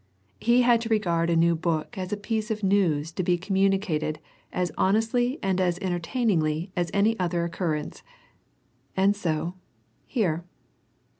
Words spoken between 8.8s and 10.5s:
And so, here.